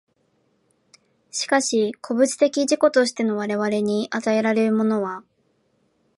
[1.29, 5.23] しかし個物的自己としての我々に与えられるものは、